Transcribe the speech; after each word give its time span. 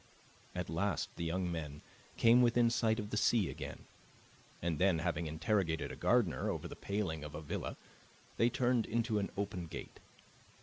At 0.55 0.67
last 0.67 1.15
the 1.15 1.23
young 1.23 1.51
men 1.51 1.83
came 2.17 2.41
within 2.41 2.71
sight 2.71 2.97
of 2.99 3.11
the 3.11 3.17
sea 3.17 3.51
again, 3.51 3.85
and 4.59 4.79
then, 4.79 4.97
having 4.97 5.27
interrogated 5.27 5.91
a 5.91 5.95
gardener 5.95 6.49
over 6.49 6.67
the 6.67 6.75
paling 6.75 7.23
of 7.23 7.35
a 7.35 7.41
villa, 7.43 7.77
they 8.37 8.49
turned 8.49 8.87
into 8.87 9.19
an 9.19 9.29
open 9.37 9.67
gate. 9.67 9.99